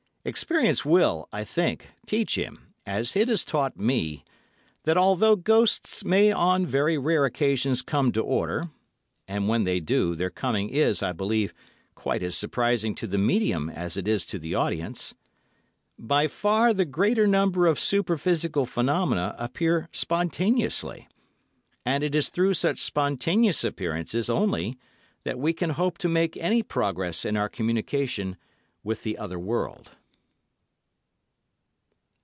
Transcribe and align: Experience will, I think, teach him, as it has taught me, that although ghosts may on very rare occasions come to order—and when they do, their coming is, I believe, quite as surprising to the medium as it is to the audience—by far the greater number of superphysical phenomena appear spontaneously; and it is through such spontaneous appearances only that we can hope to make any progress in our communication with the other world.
Experience 0.23 0.85
will, 0.85 1.27
I 1.33 1.43
think, 1.43 1.87
teach 2.05 2.37
him, 2.37 2.75
as 2.85 3.15
it 3.15 3.27
has 3.27 3.43
taught 3.43 3.75
me, 3.75 4.23
that 4.83 4.95
although 4.95 5.35
ghosts 5.35 6.05
may 6.05 6.31
on 6.31 6.63
very 6.67 6.95
rare 6.95 7.25
occasions 7.25 7.81
come 7.81 8.11
to 8.11 8.21
order—and 8.21 9.47
when 9.49 9.63
they 9.63 9.79
do, 9.79 10.13
their 10.13 10.29
coming 10.29 10.69
is, 10.69 11.01
I 11.01 11.11
believe, 11.11 11.55
quite 11.95 12.21
as 12.21 12.37
surprising 12.37 12.93
to 12.97 13.07
the 13.07 13.17
medium 13.17 13.67
as 13.67 13.97
it 13.97 14.07
is 14.07 14.23
to 14.27 14.37
the 14.37 14.53
audience—by 14.53 16.27
far 16.27 16.71
the 16.71 16.85
greater 16.85 17.25
number 17.25 17.65
of 17.65 17.79
superphysical 17.79 18.67
phenomena 18.67 19.35
appear 19.39 19.89
spontaneously; 19.91 21.07
and 21.83 22.03
it 22.03 22.13
is 22.13 22.29
through 22.29 22.53
such 22.53 22.77
spontaneous 22.77 23.63
appearances 23.63 24.29
only 24.29 24.77
that 25.23 25.39
we 25.39 25.51
can 25.51 25.71
hope 25.71 25.97
to 25.97 26.07
make 26.07 26.37
any 26.37 26.61
progress 26.61 27.25
in 27.25 27.35
our 27.35 27.49
communication 27.49 28.37
with 28.83 29.01
the 29.01 29.17
other 29.17 29.39
world. 29.39 29.93